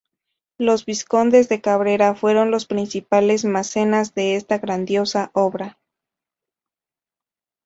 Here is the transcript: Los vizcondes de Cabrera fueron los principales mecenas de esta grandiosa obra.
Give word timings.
Los 0.57 0.85
vizcondes 0.87 1.47
de 1.47 1.61
Cabrera 1.61 2.15
fueron 2.15 2.49
los 2.49 2.65
principales 2.65 3.45
mecenas 3.45 4.15
de 4.15 4.35
esta 4.35 4.57
grandiosa 4.57 5.29
obra. 5.35 5.77